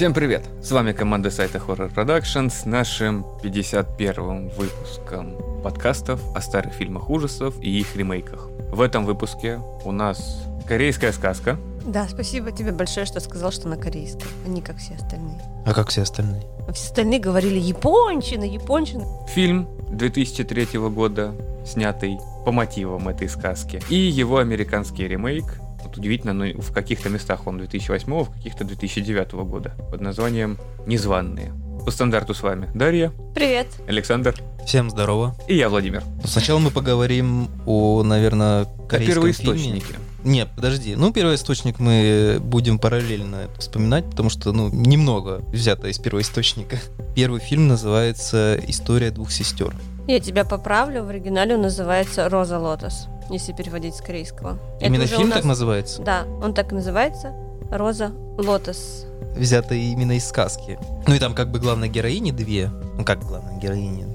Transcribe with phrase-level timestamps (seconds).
[0.00, 0.48] Всем привет!
[0.62, 7.54] С вами команда сайта Horror Production с нашим 51-м выпуском подкастов о старых фильмах ужасов
[7.60, 8.48] и их ремейках.
[8.72, 11.58] В этом выпуске у нас корейская сказка.
[11.84, 15.38] Да, спасибо тебе большое, что сказал, что на корейском, а не как все остальные.
[15.66, 16.44] А как все остальные?
[16.66, 19.04] А все остальные говорили япончина, япончина.
[19.28, 21.34] Фильм 2003 года,
[21.66, 23.82] снятый по мотивам этой сказки.
[23.90, 29.32] И его американский ремейк, вот удивительно, но в каких-то местах он 2008, в каких-то 2009
[29.32, 31.52] года, под названием «Незваные».
[31.84, 33.66] По стандарту с вами Дарья, Привет.
[33.88, 34.34] Александр
[34.66, 35.34] Всем здорово.
[35.48, 36.04] и я, Владимир.
[36.24, 39.86] Сначала мы поговорим о, наверное, О корейском первоисточнике.
[39.86, 40.04] фильме.
[40.22, 40.94] Нет, подожди.
[40.94, 46.76] Ну, первоисточник мы будем параллельно вспоминать, потому что, ну, немного взято из первоисточника.
[47.16, 49.74] Первый фильм называется «История двух сестер».
[50.06, 54.58] Я тебя поправлю, в оригинале он называется «Роза Лотос», если переводить с корейского.
[54.80, 56.02] Именно фильм нас- так называется?
[56.02, 57.32] Да, он так и называется
[57.70, 59.06] «Роза Лотос».
[59.36, 60.78] Взято именно из сказки.
[61.06, 62.70] Ну и там как бы главной героини две.
[62.96, 64.06] Ну как главная героиня?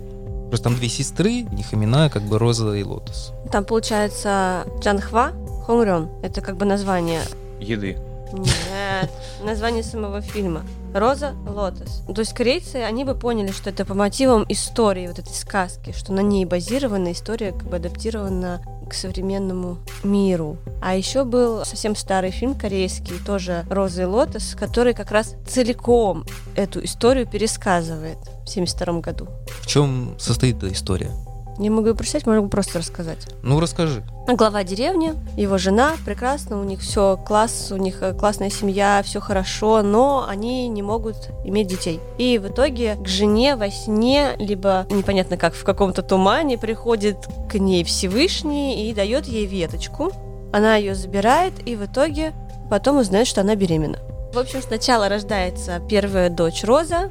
[0.50, 3.32] Просто там две сестры, у них имена как бы Роза и Лотос.
[3.52, 5.32] Там получается Джанхва
[5.66, 6.10] Хомрён.
[6.22, 7.22] Это как бы название
[7.60, 7.98] Еды.
[8.34, 9.10] Нет,
[9.44, 10.64] название самого фильма.
[10.94, 12.04] Роза Лотос.
[12.14, 16.14] То есть корейцы, они бы поняли, что это по мотивам истории вот этой сказки, что
[16.14, 20.58] на ней базирована история, как бы адаптирована к современному миру.
[20.82, 26.26] А еще был совсем старый фильм корейский, тоже «Роза и лотос», который как раз целиком
[26.56, 29.28] эту историю пересказывает в 72 году.
[29.62, 31.12] В чем состоит эта история?
[31.58, 33.28] Не могу ее прочитать, могу просто рассказать.
[33.42, 34.04] Ну, расскажи.
[34.28, 39.20] Глава деревни, его жена, прекрасно, у них все класс, у них э, классная семья, все
[39.20, 42.00] хорошо, но они не могут иметь детей.
[42.18, 47.18] И в итоге к жене во сне, либо непонятно как, в каком-то тумане приходит
[47.50, 50.12] к ней Всевышний и дает ей веточку.
[50.52, 52.34] Она ее забирает, и в итоге
[52.70, 54.00] потом узнает, что она беременна.
[54.34, 57.10] В общем, сначала рождается первая дочь Роза,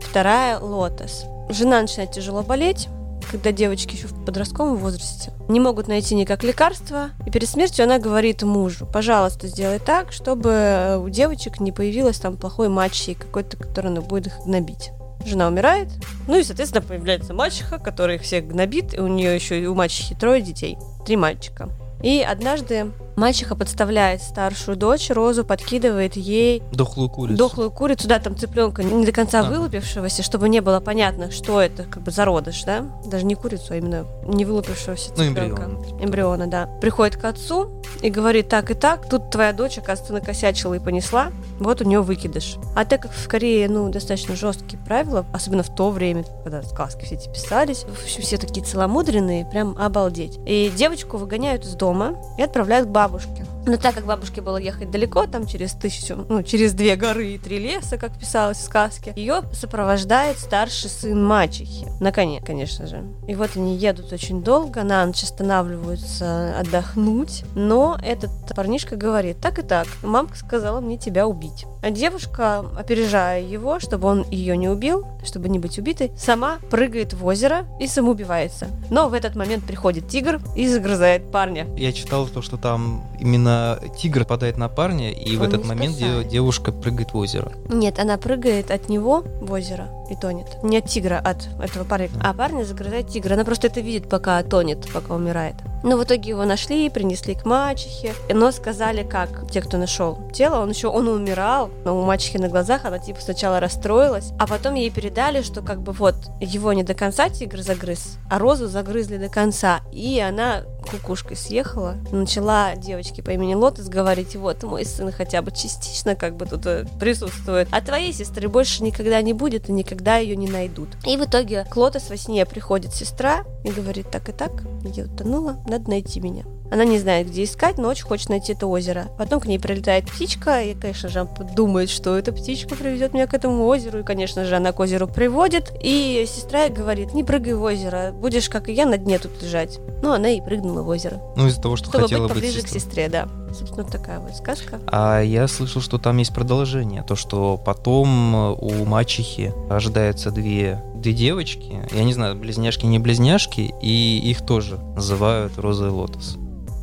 [0.00, 1.24] вторая Лотос.
[1.48, 2.88] Жена начинает тяжело болеть,
[3.30, 7.10] когда девочки еще в подростковом возрасте не могут найти никак лекарства.
[7.26, 12.36] И перед смертью она говорит мужу, пожалуйста, сделай так, чтобы у девочек не появилось там
[12.36, 14.90] плохой мачехи какой-то, который она будет их гнобить.
[15.24, 15.88] Жена умирает,
[16.28, 19.74] ну и, соответственно, появляется мачеха, которая их всех гнобит, и у нее еще и у
[19.74, 21.68] мачехи трое детей, три мальчика.
[22.02, 27.38] И однажды мачеха подставляет старшую дочь, Розу, подкидывает ей Дохлую курицу.
[27.38, 29.50] дохлую курицу, да, там цыпленка не до конца Ага.
[29.50, 32.84] вылупившегося, чтобы не было понятно, что это как бы зародыш, да?
[33.06, 35.62] Даже не курицу, а именно не вылупившегося Ну, цыпленка.
[35.64, 36.02] эмбрион.
[36.04, 36.66] Эмбриона, да.
[36.80, 41.32] Приходит к отцу и говорит так и так, тут твоя дочь, оказывается, накосячила и понесла,
[41.58, 42.56] вот у нее выкидыш.
[42.74, 47.04] А так как в Корее, ну, достаточно жесткие правила, особенно в то время, когда сказки
[47.04, 50.38] все эти писались, в общем, все такие целомудренные, прям обалдеть.
[50.46, 54.58] И девочку выгоняют из дома и отправляют к бабушке бабушке но так как бабушке было
[54.58, 58.62] ехать далеко, там через тысячу, ну, через две горы и три леса, как писалось в
[58.62, 61.88] сказке, ее сопровождает старший сын мачехи.
[62.00, 63.02] На коне, конечно же.
[63.26, 69.58] И вот они едут очень долго, на ночь останавливаются отдохнуть, но этот парнишка говорит, так
[69.58, 71.66] и так, мамка сказала мне тебя убить.
[71.82, 77.14] А девушка, опережая его, чтобы он ее не убил, чтобы не быть убитой, сама прыгает
[77.14, 78.68] в озеро и самоубивается.
[78.90, 81.66] Но в этот момент приходит тигр и загрызает парня.
[81.76, 83.55] Я читал то, что там именно
[83.96, 86.28] тигр падает на парня, и в Он этот не момент спасает.
[86.28, 87.52] девушка прыгает в озеро.
[87.68, 90.62] Нет, она прыгает от него в озеро и тонет.
[90.62, 92.10] Не от тигра, от этого парня.
[92.22, 93.32] А парня загрызает тигр.
[93.32, 95.56] Она просто это видит, пока тонет, пока умирает.
[95.82, 98.14] Но в итоге его нашли, принесли к мачехе.
[98.32, 102.48] Но сказали, как те, кто нашел тело, он еще он умирал, но у мачехи на
[102.48, 106.82] глазах она типа сначала расстроилась, а потом ей передали, что как бы вот его не
[106.82, 109.80] до конца тигр загрыз, а розу загрызли до конца.
[109.92, 115.50] И она кукушкой съехала, начала девочке по имени Лотос говорить, вот мой сын хотя бы
[115.50, 119.95] частично как бы тут э, присутствует, а твоей сестры больше никогда не будет и никогда
[120.16, 120.88] ее не найдут.
[121.04, 125.04] И в итоге к Лотос во сне приходит сестра и говорит, так и так, я
[125.04, 126.44] утонула, надо найти меня.
[126.70, 129.08] Она не знает, где искать, но очень хочет найти это озеро.
[129.18, 133.26] Потом к ней прилетает птичка, и, конечно же, она думает, что эта птичка приведет меня
[133.26, 134.00] к этому озеру.
[134.00, 135.72] И, конечно же, она к озеру приводит.
[135.82, 139.42] И сестра ей говорит, не прыгай в озеро, будешь, как и я, на дне тут
[139.42, 139.78] лежать.
[140.02, 141.20] Ну, она и прыгнула в озеро.
[141.36, 142.80] Ну, из-за того, что Чтобы хотела быть быть поближе к сестрой.
[142.80, 143.28] сестре, да.
[143.48, 144.80] Собственно, вот такая вот сказка.
[144.86, 147.02] А я слышал, что там есть продолжение.
[147.02, 151.80] То, что потом э, у мачехи рождаются две, две девочки.
[151.92, 156.36] Я не знаю, близняшки, не близняшки, и их тоже называют Роза и Лотос.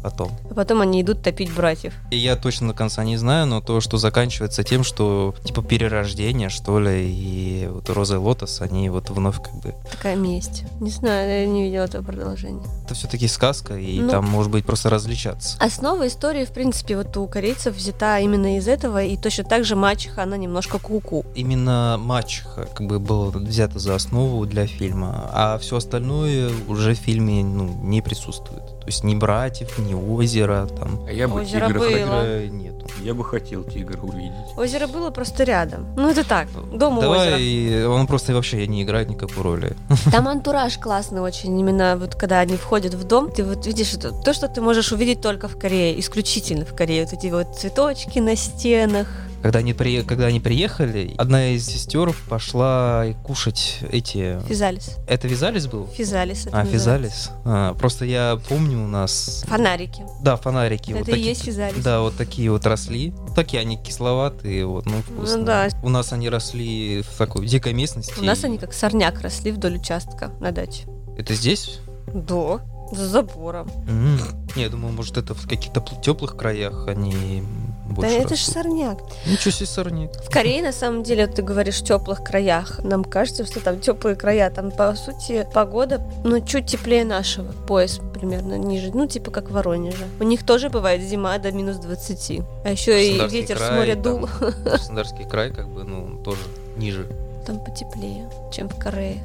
[0.03, 0.31] Потом.
[0.51, 1.93] А потом они идут топить братьев.
[2.11, 6.49] И я точно до конца не знаю, но то, что заканчивается тем, что типа перерождение,
[6.49, 9.73] что ли, и вот Роза и Лотос, они вот вновь как бы...
[9.89, 10.63] Такая месть.
[10.81, 12.63] Не знаю, я не видела этого продолжения.
[12.85, 14.09] Это все-таки сказка, и Ну.
[14.09, 15.57] там может быть просто различаться.
[15.59, 19.75] Основа истории, в принципе, вот у корейцев взята именно из этого, и точно так же
[19.75, 21.25] мачеха, она немножко куку.
[21.35, 26.97] Именно мачеха как бы было взято за основу для фильма, а все остальное уже в
[26.97, 28.63] фильме ну, не присутствует.
[28.83, 31.89] То есть ни братьев, ни озера, там А я бы Озеро тигра было.
[31.89, 32.85] тигра нету.
[33.01, 34.57] Я бы хотел тигра увидеть.
[34.57, 35.87] Озеро было просто рядом.
[35.95, 37.31] Ну, это так, дом у озера.
[37.31, 39.77] Давай, он просто вообще не играет никакой роли.
[40.11, 44.11] Там антураж классный очень, именно вот когда они входят в дом, ты вот видишь это,
[44.11, 48.19] то, что ты можешь увидеть только в Корее, исключительно в Корее, вот эти вот цветочки
[48.19, 49.07] на стенах.
[49.43, 50.03] Когда они, при...
[50.03, 54.39] Когда они приехали, одна из сестер пошла кушать эти...
[54.47, 54.95] Физалис.
[55.05, 55.87] Это Визалис был?
[55.87, 56.47] Физалис.
[56.47, 56.65] это А.
[56.65, 57.29] Физалис.
[57.43, 59.43] А, просто я помню у нас...
[59.45, 60.05] Фонарики.
[60.21, 60.91] Да, фонарики.
[60.91, 61.83] Это вот и такие- есть физалис.
[61.83, 63.13] Да, вот такие вот росли.
[63.35, 65.37] Такие они кисловатые, вот, ну, вкусные.
[65.39, 65.67] Ну да.
[65.83, 68.13] У нас они росли в такой дикой местности.
[68.17, 70.85] У нас они как сорняк росли вдоль участка на даче.
[71.17, 71.79] Это здесь?
[72.13, 72.61] Да,
[72.93, 73.69] за забором.
[73.89, 74.19] М.
[74.55, 77.43] Не, я думаю, может, это в каких-то теплых краях они
[77.89, 78.99] Да больше это же сорняк.
[79.25, 80.11] Ничего себе сорняк.
[80.23, 82.79] В Корее, на самом деле, вот ты говоришь в теплых краях.
[82.83, 84.49] Нам кажется, что там теплые края.
[84.49, 87.51] Там, по сути, погода, ну, чуть теплее нашего.
[87.67, 88.91] Пояс примерно ниже.
[88.93, 90.07] Ну, типа как в Воронеже.
[90.19, 92.41] У них тоже бывает зима до минус 20.
[92.63, 94.29] А еще и ветер с край, моря там дул.
[94.63, 96.41] Краснодарский край, как бы, ну, тоже
[96.77, 97.07] ниже.
[97.45, 99.21] Там потеплее, чем в Корее.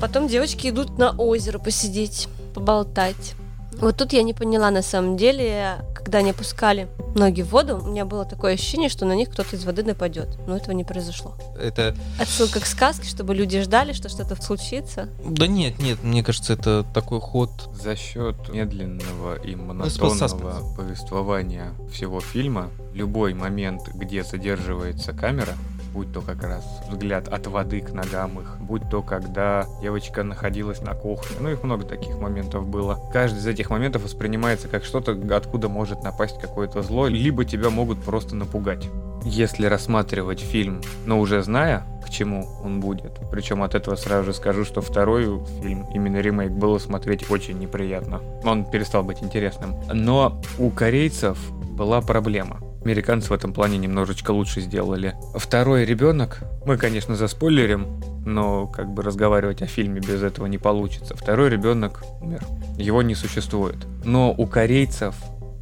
[0.00, 3.34] Потом девочки идут на озеро посидеть, поболтать.
[3.80, 7.88] Вот тут я не поняла на самом деле, когда они опускали ноги в воду, у
[7.88, 10.28] меня было такое ощущение, что на них кто-то из воды нападет.
[10.46, 11.34] Но этого не произошло.
[11.60, 11.94] Это...
[12.18, 15.08] Отсылка к сказке, чтобы люди ждали, что что-то случится.
[15.24, 17.50] Да нет, нет, мне кажется, это такой ход.
[17.74, 19.98] За счет медленного и саспенс.
[20.32, 25.54] монотонного повествования всего фильма, любой момент, где задерживается камера,
[25.92, 30.80] будь то как раз взгляд от воды к ногам их, будь то когда девочка находилась
[30.80, 32.98] на кухне, ну их много таких моментов было.
[33.12, 38.02] Каждый из этих моментов воспринимается как что-то, откуда может напасть какое-то зло, либо тебя могут
[38.02, 38.88] просто напугать.
[39.24, 44.34] Если рассматривать фильм, но уже зная, к чему он будет, причем от этого сразу же
[44.34, 48.20] скажу, что второй фильм, именно ремейк, было смотреть очень неприятно.
[48.44, 49.76] Он перестал быть интересным.
[49.92, 52.58] Но у корейцев была проблема.
[52.84, 55.14] Американцы в этом плане немножечко лучше сделали.
[55.34, 61.16] Второй ребенок, мы, конечно, заспойлерим, но как бы разговаривать о фильме без этого не получится.
[61.16, 62.44] Второй ребенок умер.
[62.76, 63.76] Его не существует.
[64.04, 65.14] Но у корейцев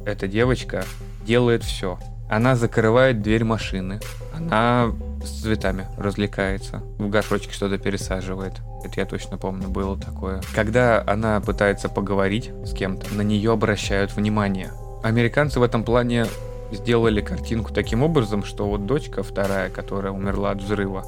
[0.05, 0.83] эта девочка
[1.25, 1.99] делает все.
[2.29, 3.99] Она закрывает дверь машины.
[4.33, 4.91] Она
[5.23, 6.81] с цветами развлекается.
[6.97, 8.53] В горшочке что-то пересаживает.
[8.83, 10.41] Это я точно помню, было такое.
[10.55, 14.71] Когда она пытается поговорить с кем-то, на нее обращают внимание.
[15.03, 16.25] Американцы в этом плане
[16.71, 21.05] сделали картинку таким образом, что вот дочка вторая, которая умерла от взрыва,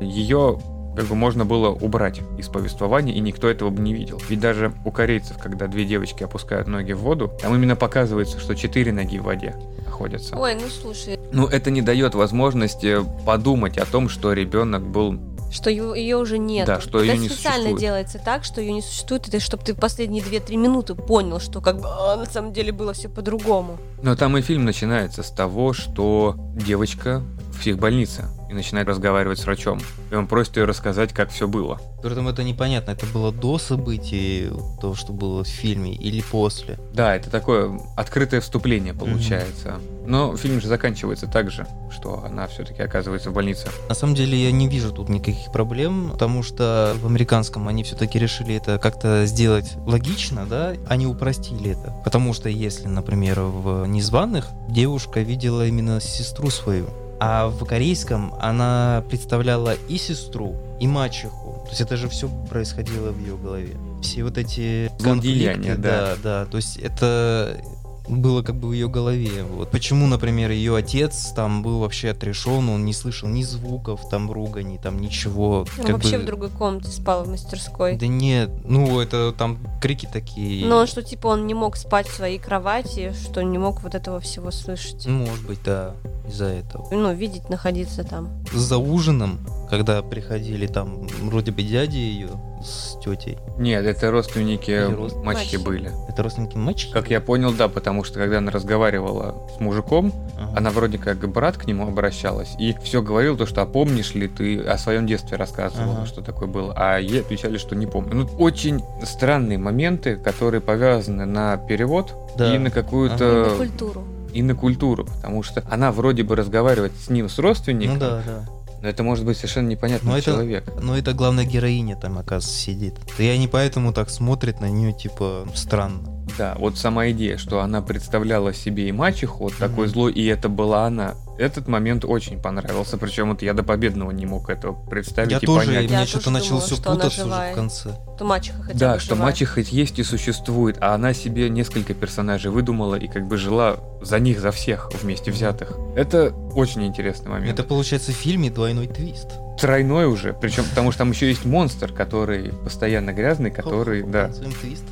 [0.00, 0.58] ее
[0.96, 4.20] как бы можно было убрать из повествования, и никто этого бы не видел.
[4.30, 8.54] Ведь даже у корейцев, когда две девочки опускают ноги в воду, там именно показывается, что
[8.54, 9.54] четыре ноги в воде
[9.84, 10.36] находятся.
[10.36, 15.18] Ой, ну слушай, Ну, это не дает возможности подумать о том, что ребенок был...
[15.50, 16.66] что ее, уже нет.
[16.66, 17.80] Да, что это не специально существует.
[17.80, 21.80] делается так, что ее не существует, это чтобы ты последние 2-3 минуты понял, что как
[21.80, 23.78] бы а, на самом деле было все по-другому.
[24.02, 27.22] Но там и фильм начинается с того, что девочка
[27.52, 29.80] в психбольнице и начинает разговаривать с врачом.
[30.10, 31.80] И он просит ее рассказать, как все было.
[32.02, 34.50] Притом это непонятно, это было до событий,
[34.80, 36.78] то, что было в фильме, или после.
[36.92, 39.80] Да, это такое открытое вступление получается.
[40.06, 43.68] Но фильм же заканчивается так же, что она все-таки оказывается в больнице.
[43.88, 48.18] На самом деле я не вижу тут никаких проблем, потому что в американском они все-таки
[48.18, 51.92] решили это как-то сделать логично, да, они упростили это.
[52.04, 56.86] Потому что если, например, в «Незваных» девушка видела именно сестру свою,
[57.20, 61.62] а в корейском она представляла и сестру, и мачеху.
[61.64, 63.76] То есть это же все происходило в ее голове.
[64.02, 66.14] Все вот эти конфликты, да.
[66.14, 66.46] да, да.
[66.46, 67.60] То есть это
[68.08, 69.44] было как бы в ее голове.
[69.44, 69.70] Вот.
[69.70, 74.78] Почему, например, ее отец там был вообще отрешен, он не слышал ни звуков, там руганий,
[74.78, 75.66] там ничего.
[75.78, 77.96] Он вообще бы- в другой комнате спал в мастерской.
[77.96, 80.66] Да нет, ну это там крики такие.
[80.66, 84.20] Но что типа он не мог спать в своей кровати, что не мог вот этого
[84.20, 85.04] всего слышать.
[85.06, 85.94] Ну, Может быть, да,
[86.28, 86.86] из-за этого.
[86.90, 88.30] Ну, видеть, находиться там.
[88.52, 92.30] За ужином когда приходили там вроде бы дяди ее
[92.66, 93.38] с тетей.
[93.58, 95.90] Нет, это родственники рост- мачехи были.
[96.08, 96.92] Это родственники мачехи?
[96.92, 100.52] Как я понял, да, потому что когда она разговаривала с мужиком, Ага.
[100.58, 104.28] она вроде как брат к нему обращалась и все говорила то, что а помнишь ли
[104.28, 106.06] ты о своем детстве рассказывала, Ага.
[106.06, 108.14] что такое было, а ей отвечали, что не помню.
[108.14, 112.54] Ну, очень странные моменты, которые повязаны на перевод Да.
[112.54, 114.04] и на какую-то на культуру.
[114.32, 118.22] и на культуру, потому что она вроде бы разговаривает с ним с родственником, Ну да,
[118.26, 118.44] да.
[118.82, 120.64] Но это может быть совершенно непонятный Но это- человек.
[120.82, 122.94] Но это главная героиня там, оказывается, сидит.
[123.18, 126.12] И они поэтому так смотрят на нее, типа, странно.
[126.38, 129.92] Да, вот сама идея, что она представляла себе и мачеху, вот такой Мгм.
[129.92, 131.14] злой, и это была она.
[131.38, 135.46] Этот момент очень понравился, причем вот я до победного не мог этого представить Я и
[135.46, 135.90] тоже, и понять.
[135.90, 137.90] Я мне что-то думала, все путаться уже в конце.
[138.18, 139.30] То мачеха хотя Да, бы что живая.
[139.30, 144.18] мачеха есть и существует, а она себе несколько персонажей выдумала и как бы жила за
[144.18, 145.76] них, за всех вместе взятых.
[145.94, 147.52] Это очень интересный момент.
[147.58, 149.28] Это получается в фильме двойной твист.
[149.60, 154.28] тройной уже, причем потому что там еще есть монстр, который постоянно грязный, который, Хоп, да.
[154.60, 154.84] твист.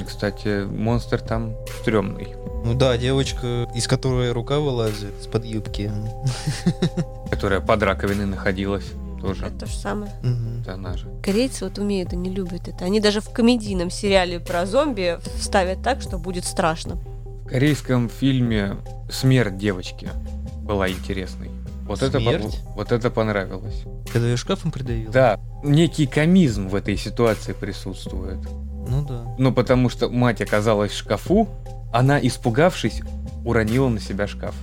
[0.00, 2.28] И, Кстати, монстр там стрёмный.
[2.64, 5.90] Ну да, девочка, из которой рука вылазит из-под юбки.
[7.30, 8.84] которая под раковиной находилась
[9.20, 9.46] тоже.
[9.46, 10.12] Это то же самое.
[10.22, 10.60] Мгм.
[10.62, 11.08] Это она же.
[11.22, 12.84] Корейцы вот умеют, они любят это.
[12.84, 16.96] Они даже в комедийном сериале про зомби ставят так, что будет страшно.
[17.44, 18.76] В корейском фильме
[19.10, 20.08] «Смерть девочки»
[20.62, 21.50] была интересной.
[21.86, 22.60] Вот это, по- Смерть?
[22.76, 23.82] вот это понравилось.
[24.12, 25.10] Когда ее шкафом придавил?
[25.10, 28.38] Да, некий комизм в этой ситуации присутствует.
[28.88, 29.24] Ну да.
[29.38, 31.48] Ну, потому что мать оказалась в шкафу,
[31.92, 33.02] она, испугавшись,
[33.44, 34.54] уронила на себя шкаф.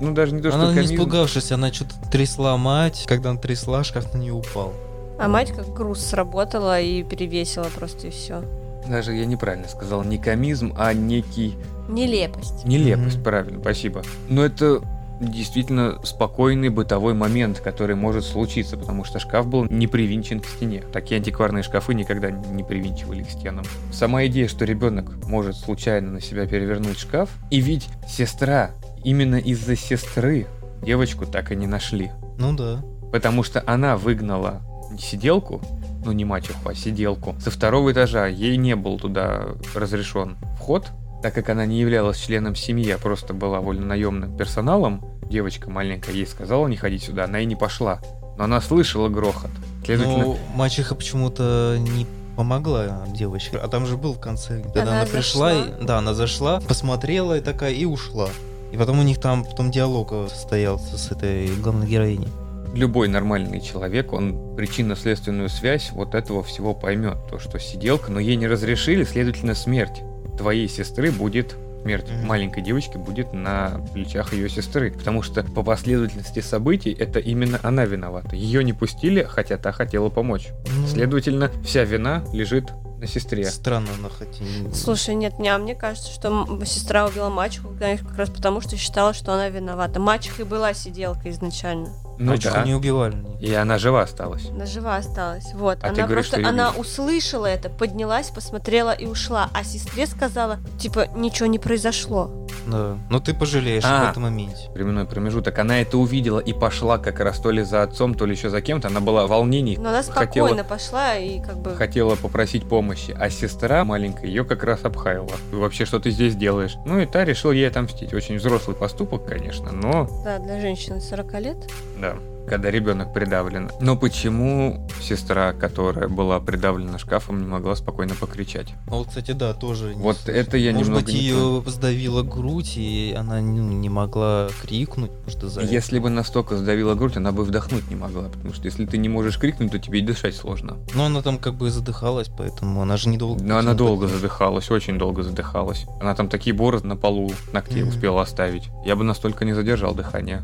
[0.00, 0.94] Ну, даже не то, что она не комизм.
[0.94, 3.04] испугавшись, она что-то трясла мать.
[3.08, 4.72] Когда она трясла, шкаф на нее упал.
[5.18, 8.42] А мать как груз сработала и перевесила просто и все.
[8.88, 11.56] Даже я неправильно сказал, не комизм, а некий
[11.88, 12.64] Нелепость.
[12.64, 13.24] Нелепость, Мгм.
[13.24, 14.02] правильно, спасибо.
[14.28, 14.80] Но это
[15.20, 20.82] действительно спокойный бытовой момент, который может случиться, потому что шкаф был не привинчен к стене.
[20.92, 23.64] Такие антикварные шкафы никогда не привинчивали к стенам.
[23.92, 28.70] Сама идея, что ребенок может случайно на себя перевернуть шкаф, и ведь сестра,
[29.04, 30.46] именно из-за сестры
[30.82, 32.10] девочку так и не нашли.
[32.38, 32.82] Ну да.
[33.12, 34.62] Потому что она выгнала
[34.98, 35.60] сиделку,
[36.04, 38.26] ну не мачеху, а сиделку, со второго этажа.
[38.26, 40.90] Ей не был туда разрешен вход,
[41.22, 45.04] так как она не являлась членом семьи, а просто была вольно-наемным персоналом.
[45.28, 48.00] Девочка маленькая ей сказала не ходить сюда, она и не пошла.
[48.38, 49.50] Но она слышала грохот.
[49.84, 52.06] Следовательно, Но мачеха почему-то не
[52.36, 53.56] помогла девочке.
[53.56, 55.76] А там же был в конце, когда Она она, пришла, зашла?
[55.80, 58.28] и, да, она зашла, посмотрела и такая, и ушла.
[58.72, 62.28] И потом у них там потом диалог состоялся с этой главной героиней.
[62.74, 67.16] любой нормальный человек, он причинно-следственную связь вот этого всего поймет.
[67.30, 70.02] То, что сиделка, но ей не разрешили, следовательно, смерть
[70.36, 72.26] твоей сестры будет смерть Мгм.
[72.26, 74.90] маленькой девочки будет на плечах ее сестры.
[74.90, 78.34] Потому что по последовательности событий это именно она виновата.
[78.34, 80.48] Ее не пустили, хотя та хотела помочь.
[80.76, 83.44] Ну, Следовательно, вся вина лежит на сестре.
[83.44, 84.42] Странно она хотя...
[84.74, 88.76] Слушай, нет, мне, а мне кажется, что сестра убила мачеху конечно, как раз потому, что
[88.76, 90.00] считала, что она виновата.
[90.00, 91.90] Мачеха и была сиделка изначально.
[92.18, 92.64] Ну да.
[92.64, 93.16] не убивали.
[93.40, 94.48] И она жива осталась.
[94.50, 95.52] Она жива осталась.
[95.54, 95.78] Вот.
[95.82, 99.50] А ты она говоришь, просто что она услышала это, поднялась, посмотрела и ушла.
[99.52, 102.30] А сестре сказала, типа, ничего не произошло.
[102.66, 102.96] Да.
[103.10, 104.06] Но ты пожалеешь А.
[104.06, 104.70] в этом моменте.
[104.74, 105.58] Временной промежуток.
[105.58, 108.60] Она это увидела и пошла как раз то ли за отцом, то ли еще за
[108.60, 108.88] кем-то.
[108.88, 109.76] Она была в волнении.
[109.76, 111.74] Но она Хотела- спокойно пошла и как бы...
[111.76, 115.30] хотела попросить помощи, а сестра маленькая ее как раз обхаяла.
[115.52, 116.76] Вообще, что ты здесь делаешь?
[116.86, 118.14] Ну и та решил ей отомстить.
[118.14, 121.56] Очень взрослый поступок, конечно, но Да, для женщины 40 лет.
[121.96, 122.16] Да,
[122.48, 123.70] когда ребенок придавлен.
[123.80, 128.68] Но почему сестра, которая была придавлена шкафом, не могла спокойно покричать?
[128.86, 129.94] Ну, вот, кстати, да, тоже.
[129.94, 130.40] не Вот слышал.
[130.40, 135.10] это я Может немного быть, не ее сдавила грудь, и она ну, не могла крикнуть,
[135.10, 135.72] потому что за это.
[135.72, 139.08] Если бы настолько сдавила грудь, она бы вдохнуть не могла, потому что если ты не
[139.08, 140.76] можешь крикнуть, то тебе и дышать сложно.
[140.94, 143.42] Но она там как бы задыхалась, поэтому она же недолго...
[143.42, 145.86] Но она долго задыхалась, очень долго задыхалась.
[146.00, 147.90] Она там такие борозды на полу ногтей Мгм.
[147.90, 148.68] успела оставить.
[148.84, 150.42] Я бы настолько не задержал дыхание.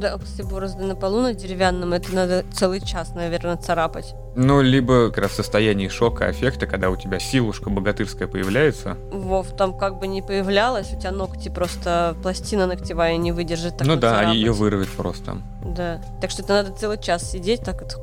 [0.00, 4.14] Да, кстати, борозды на полу на деревянном, это надо целый час, наверное, царапать.
[4.34, 8.96] Ну, либо как раз в состоянии шока, аффекта, когда у тебя силушка богатырская появляется.
[9.10, 13.78] Вов, там как бы не появлялось, у тебя ногти просто пластина ногтевая не выдержит.
[13.78, 14.36] так ну вот да, царапать.
[14.36, 15.38] ее вырвет просто.
[15.64, 16.00] Да.
[16.20, 17.98] Так что это надо целый час сидеть так вот.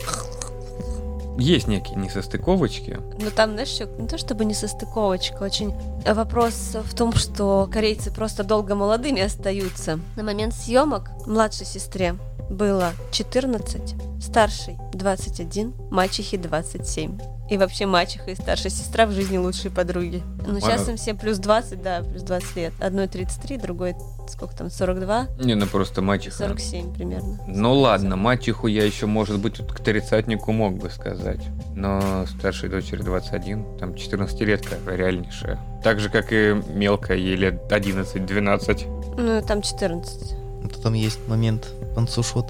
[1.37, 2.99] Есть некие несостыковочки.
[3.19, 5.73] Но там, знаешь, не то чтобы не состыковочка, очень
[6.05, 9.99] вопрос в том, что корейцы просто долго молодыми остаются.
[10.15, 12.15] На момент съемок младшей сестре
[12.49, 17.19] было 14, старшей 21, мачехе 27.
[17.47, 20.23] И вообще мачеха и старшая сестра в жизни лучшие подруги.
[20.47, 22.73] Ну, сейчас им все плюс 20, да, плюс 20 лет.
[22.79, 23.95] Одной 33, другой,
[24.27, 26.37] сколько там, 42, Не, ну просто мачеха.
[26.37, 27.39] 47 примерно.
[27.47, 31.41] Ну ладно, мачеху я еще, может быть, к тридцатнику мог бы сказать.
[31.75, 35.59] Но старшей дочери 21, там 14-летка реальнейшая.
[35.83, 39.15] Так же, как и мелкая, ей лет 11-12.
[39.19, 40.44] Ну, там 14.
[40.65, 42.47] Это там есть момент панцушот.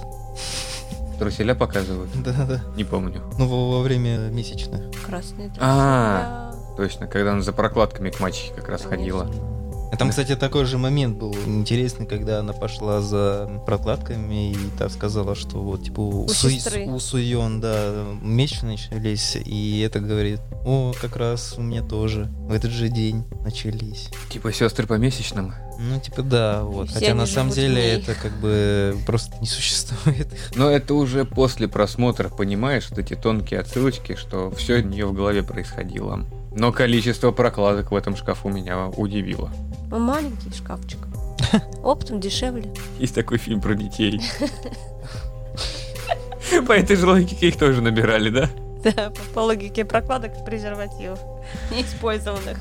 [1.19, 2.09] Труселя показывают?
[2.23, 2.61] Да-да.
[2.75, 3.21] Не помню.
[3.37, 4.81] Ну, во, во время месячных.
[5.05, 6.51] Красные А.
[6.51, 6.75] труселя.
[6.77, 9.29] Точно, когда она за прокладками к мачехе как раз ходила.
[9.95, 14.89] А Там, кстати, такой же момент был интересный, когда она пошла за прокладками и та
[14.89, 16.49] сказала, что вот, типа, у, Су-
[16.87, 22.51] у Суйон, да, месячные начались, и это говорит, о, как раз у меня тоже в
[22.51, 24.09] этот же день начались.
[24.29, 25.53] Типа сестры по месячным.
[25.79, 26.89] Ну, типа, да, вот.
[26.89, 27.91] все Хотя на самом деле ней.
[28.01, 30.27] это как бы просто не существует.
[30.55, 35.13] Но это уже после просмотра понимаешь вот эти тонкие отсылочки, что все у нее в
[35.13, 36.25] голове происходило.
[36.55, 39.51] Но количество прокладок в этом шкафу меня удивило.
[39.91, 40.99] Ну, маленький шкафчик.
[41.83, 42.71] Оптом дешевле.
[42.97, 44.21] Есть такой фильм про детей.
[46.65, 48.49] По этой же логике их тоже набирали, да?
[48.83, 51.19] Да, по, по логике прокладок и презервативов,
[51.71, 52.57] неиспользованных.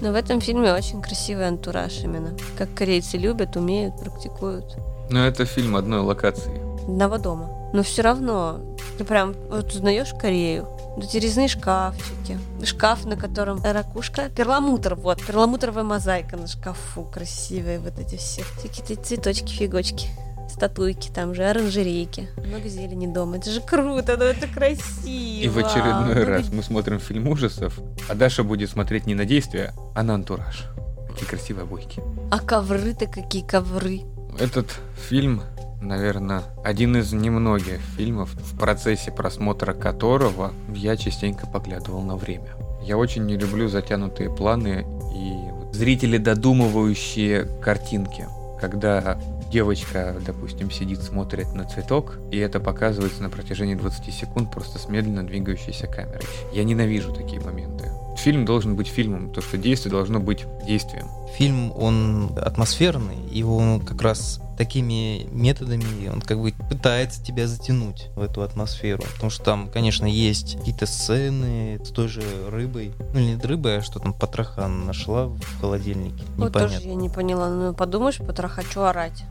[0.00, 2.34] Но в этом фильме очень красивый антураж именно.
[2.56, 4.76] Как корейцы любят, умеют, практикуют.
[5.10, 6.60] Но это фильм одной локации.
[6.82, 7.50] Одного дома.
[7.72, 8.60] Но все равно,
[8.96, 10.66] ты прям вот узнаешь Корею.
[10.98, 12.40] Вот эти резные шкафчики.
[12.64, 14.30] Шкаф, на котором ракушка.
[14.30, 15.24] Перламутр, вот.
[15.24, 17.04] Перламутровая мозаика на шкафу.
[17.04, 18.42] Красивые вот эти все.
[18.58, 20.08] Всякие цветочки, фигочки.
[20.50, 22.28] Статуйки там же, оранжерейки.
[22.44, 23.36] Много зелени дома.
[23.36, 25.44] Это же круто, ну это красиво.
[25.44, 27.78] И в очередной Ну, раз мы смотрим фильм ужасов,
[28.08, 30.64] а Даша будет смотреть не на действие, а на антураж.
[31.10, 32.02] Какие красивые обойки.
[32.32, 34.00] А ковры-то какие ковры.
[34.40, 34.74] Этот
[35.08, 35.42] фильм,
[35.80, 42.54] наверное, один из немногих фильмов, в процессе просмотра которого я частенько поглядывал на время.
[42.82, 48.26] Я очень не люблю затянутые планы и зрители додумывающие картинки.
[48.60, 49.18] Когда
[49.50, 54.88] девочка, допустим, сидит, смотрит на цветок, и это показывается на протяжении 20 секунд просто с
[54.88, 56.26] медленно двигающейся камерой.
[56.52, 57.90] Я ненавижу такие моменты.
[58.18, 61.06] Фильм должен быть фильмом, то, что действие должно быть действием.
[61.36, 68.08] Фильм, он атмосферный, и он как раз такими методами, он как бы пытается тебя затянуть
[68.16, 69.04] в эту атмосферу.
[69.14, 72.92] Потому что там, конечно, есть какие-то сцены с той же рыбой.
[73.14, 76.24] Ну, не рыбой, а что там потроха нашла в холодильнике.
[76.36, 76.88] Вот тоже Непонятно.
[76.88, 77.48] я не поняла.
[77.50, 79.22] Ну, подумаешь, потрохочу орать.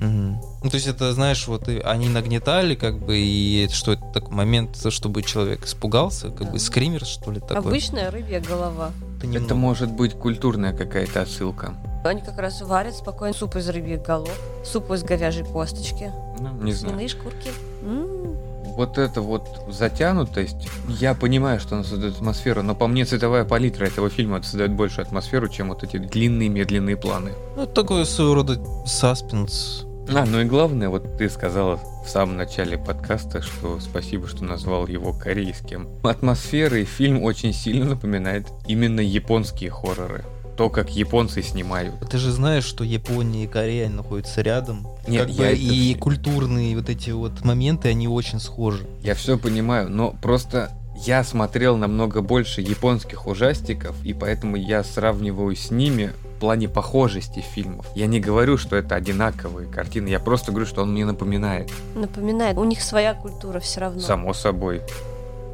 [0.00, 0.40] Мгм.
[0.64, 4.02] Ну, то есть это, знаешь, вот и они нагнетали, как бы, и это что это
[4.14, 6.52] такой момент, чтобы человек испугался, как Да.
[6.52, 7.56] бы скример, что ли, такой.
[7.58, 8.90] Обычная рыбья голова.
[9.18, 9.54] Это Это немного.
[9.54, 11.74] может быть культурная какая-то отсылка.
[12.02, 14.32] Они как раз варят спокойно суп из рыбьих голов,
[14.64, 16.10] суп из говяжьей косточки,
[16.40, 17.06] Ну, не знаю.
[17.08, 17.50] шкурки.
[17.82, 18.36] М,
[18.76, 23.84] Вот эта вот затянутость, я понимаю, что она создает атмосферу, но по мне цветовая палитра
[23.84, 27.32] этого фильма создает большую атмосферу, чем вот эти длинные медленные планы.
[27.56, 29.84] Ну, это такой своего рода саспенс.
[30.12, 34.88] А, ну и главное, вот ты сказала в самом начале подкаста, что спасибо, что назвал
[34.88, 35.88] его корейским.
[36.02, 40.24] Атмосфера и фильм очень сильно напоминает именно японские хорроры.
[40.56, 41.94] То, как японцы снимают.
[42.10, 44.86] Ты же знаешь, что Япония и Корея находятся рядом.
[45.06, 48.86] Нет, Как я бы это и культурные вот эти вот моменты, они очень схожи.
[49.02, 50.70] Я все понимаю, но просто
[51.06, 57.86] я смотрел намного больше японских ужастиков, и поэтому я сравниваю с ними плане похожести фильмов.
[57.94, 61.70] Я не говорю, что это одинаковые картины, я просто говорю, что он мне напоминает.
[61.94, 64.00] Напоминает, у них своя культура все равно.
[64.00, 64.82] Само собой.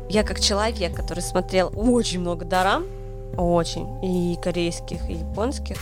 [0.08, 2.84] Я как человек, который смотрел очень много дарам,
[3.36, 5.76] очень, и корейских, и японских,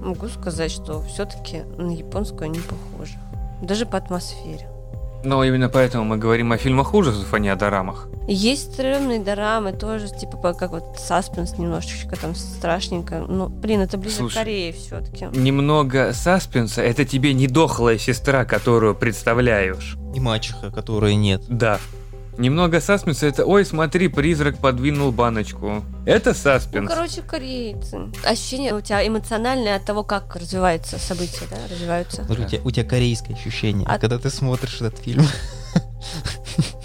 [0.00, 3.18] могу сказать, что все-таки на японскую они похожи.
[3.60, 4.68] Даже по атмосфере.
[5.26, 8.06] Но именно поэтому мы говорим о фильмах ужасов, а не о дорамах.
[8.28, 13.24] Есть стрёмные дорамы тоже, типа как вот саспенс немножечко там страшненько.
[13.28, 15.26] Ну, блин, это ближе Слушай, к Корее все-таки.
[15.36, 19.96] Немного саспенса— это тебе не дохлая сестра, которую представляешь.
[20.14, 21.42] И мачеха, которой нет.
[21.48, 21.80] Да.
[22.38, 25.82] Немного саспенса— это «Ой, смотри, призрак подвинул баночку».
[26.04, 26.90] Это Ну, саспенс.
[26.90, 28.10] короче, корейцы.
[28.24, 32.24] Ощущение у тебя эмоциональное от того, как развиваются события, да, развиваются.
[32.24, 35.24] Смотри, у, тебя, у тебя корейское ощущение, А- когда ты смотришь этот фильм.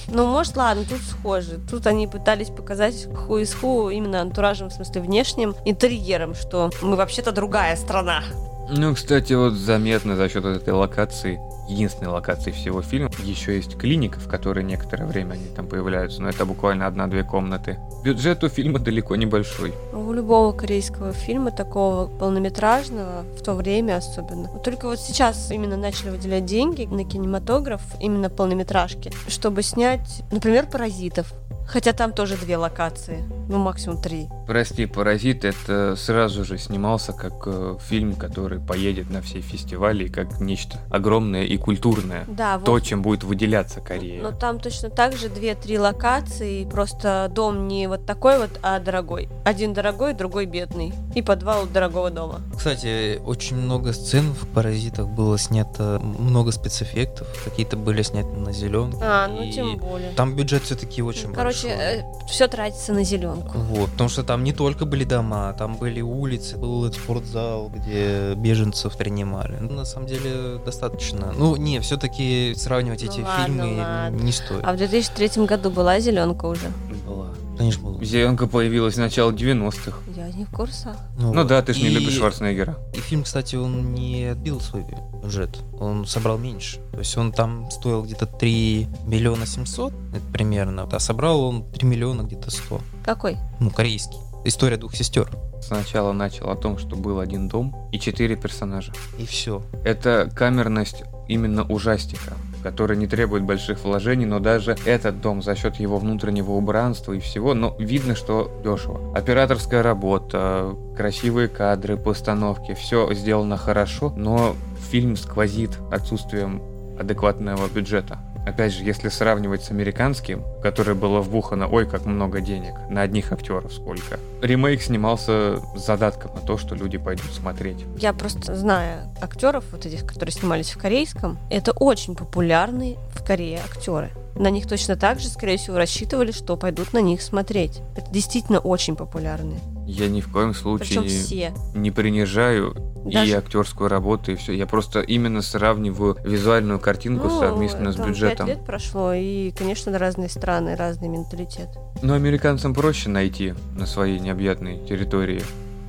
[0.08, 1.58] Ну, может, ладно, тут схожи.
[1.70, 6.98] Тут они пытались показать ху из ху именно антуражем, в смысле внешним интерьером, что мы
[6.98, 8.22] вообще-то другая страна.
[8.70, 11.40] Ну, кстати, вот заметно за счет этой локации,
[11.72, 16.30] единственной локации всего фильма, еще есть клиника, в которой некоторое время они там появляются, но
[16.30, 17.78] это буквально одна-две комнаты.
[18.04, 19.74] Бюджет у фильма далеко не большой.
[19.94, 24.48] У любого корейского фильма, такого полнометражного, в то время особенно.
[24.60, 31.34] Только вот сейчас именно начали выделять деньги на кинематограф, именно полнометражки, чтобы снять, например, «Паразитов».
[31.72, 34.28] Хотя там тоже две локации, ну максимум три.
[34.46, 40.42] Прости, «Паразит»— это сразу же снимался как э, фильм, который поедет на все фестивали, как
[40.42, 42.26] нечто огромное и культурное.
[42.28, 42.84] Да, То, вот.
[42.84, 44.22] чем будет выделяться Корея.
[44.22, 49.30] Но там точно так же две-три локации, просто дом не вот такой вот, а дорогой.
[49.46, 50.94] Один дорогой, другой бедный.
[51.16, 52.42] И подвал дорогого дома.
[52.58, 58.98] Кстати, очень много сцен в «Паразитах» было снято, много спецэффектов, какие-то были сняты на зеленке.
[59.02, 60.12] А, ну и тем более.
[60.12, 62.04] Там бюджет все-таки очень Короче, большой.
[62.28, 63.58] все тратится на зеленку.
[63.58, 68.34] Вот, потому что там не только были дома, там были улицы, был этот спортзал, где
[68.36, 69.58] беженцев принимали.
[69.60, 71.34] Ну, на самом деле, достаточно.
[71.38, 74.16] Ну, не, все-таки сравнивать Ну эти ладно, фильмы ладно.
[74.22, 74.62] не стоит.
[74.64, 76.72] А в 2003 году была зеленка уже.
[77.06, 77.28] Была.
[77.58, 78.04] Конечно, было.
[78.04, 79.98] Зеленка появилась в начале 90-х.
[80.36, 80.96] Не в курсах.
[81.18, 81.48] Ну вот.
[81.48, 82.78] да, ты ж не любишь Шварценеггера.
[82.94, 85.60] И фильм, кстати, он не отбил свой бюджет.
[85.80, 86.80] Он собрал меньше.
[86.92, 91.88] То есть он там стоил где-то 3 миллиона 700, это примерно, а собрал он 3
[91.88, 92.82] миллиона где-то 100.
[93.04, 93.38] Какой?
[93.60, 94.20] Ну, корейский.
[94.44, 95.30] История двух сестер.
[95.62, 98.92] Сначала начал о том, что был один дом и четыре персонажа.
[99.20, 99.62] И все.
[99.86, 105.76] Это камерность именно ужастика, который не требует больших вложений, но даже этот дом за счет
[105.76, 109.16] его внутреннего убранства и всего, но видно, что дешево.
[109.16, 114.56] Операторская работа, красивые кадры, постановки, все сделано хорошо, но
[114.90, 116.62] фильм сквозит отсутствием
[117.00, 118.20] адекватного бюджета.
[118.46, 123.02] Опять же, если сравнивать с американским, в который было вбухано ой как много денег, на
[123.02, 124.20] одних актеров сколько.
[124.42, 127.86] Ремейк снимался с задатком на то, что люди пойдут смотреть.
[127.98, 131.38] Я просто знаю актеров, вот этих, которые снимались в корейском.
[131.50, 134.10] Это очень популярные в Корее актеры.
[134.36, 137.82] На них точно так же, скорее всего, рассчитывали, что пойдут на них смотреть.
[137.96, 139.60] Это действительно очень популярные.
[139.88, 141.54] Я ни в коем случае Причем все.
[141.74, 144.54] не принижаю и Даже- актерскую работу, и все.
[144.54, 148.48] Я просто именно сравниваю визуальную картинку Ну, совместно с бюджетом.
[148.48, 151.70] пять лет прошло, и, конечно, разные страны, разный менталитет.
[152.02, 155.42] Но американцам проще найти на своей необъятной территории